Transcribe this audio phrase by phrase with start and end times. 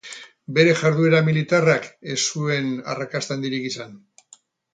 [0.57, 3.95] Bere jarduera militarrak ez zuen arrakasta handirik izan.